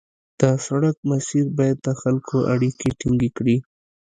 [0.39, 3.57] د سړک مسیر باید د خلکو اړیکې ټینګې کړي